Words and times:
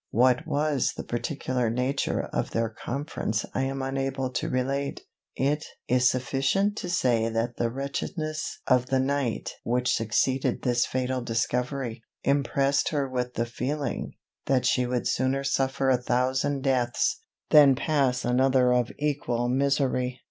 What 0.09 0.47
was 0.47 0.93
the 0.97 1.03
particular 1.03 1.69
nature 1.69 2.21
of 2.33 2.49
their 2.49 2.69
conference 2.69 3.45
I 3.53 3.65
am 3.65 3.83
unable 3.83 4.31
to 4.31 4.49
relate. 4.49 5.01
It 5.35 5.63
is 5.87 6.09
sufficient 6.09 6.75
to 6.77 6.89
say 6.89 7.29
that 7.29 7.57
the 7.57 7.69
wretchedness 7.69 8.61
of 8.65 8.87
the 8.87 8.99
night 8.99 9.51
which 9.63 9.93
succeeded 9.93 10.63
this 10.63 10.87
fatal 10.87 11.21
discovery, 11.21 12.01
impressed 12.23 12.89
her 12.89 13.07
with 13.07 13.35
the 13.35 13.45
feeling, 13.45 14.13
that 14.47 14.65
she 14.65 14.87
would 14.87 15.07
sooner 15.07 15.43
suffer 15.43 15.91
a 15.91 16.01
thousand 16.01 16.63
deaths, 16.63 17.21
than 17.51 17.75
pass 17.75 18.25
another 18.25 18.73
of 18.73 18.91
equal 18.97 19.49
misery. 19.49 20.19